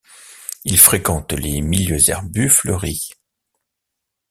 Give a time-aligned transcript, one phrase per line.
[0.65, 3.11] Il fréquente les milieux herbus fleuris.